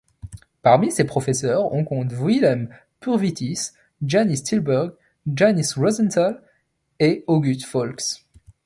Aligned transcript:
Parmi 0.63 0.91
ses 0.91 1.03
professeurs 1.03 1.71
on 1.75 1.83
compte 1.83 2.11
Vilhelms 2.11 2.69
Purvītis, 3.01 3.73
Jānis 4.03 4.41
Tillbergs, 4.41 4.95
Janis 5.27 5.75
Rozentāls 5.77 6.39
et 6.99 7.23
Augusts 7.27 7.65
Folcs. 7.67 8.25